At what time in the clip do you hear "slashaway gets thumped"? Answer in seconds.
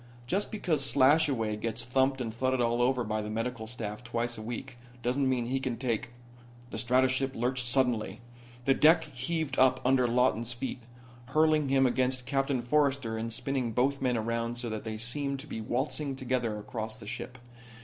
0.83-2.19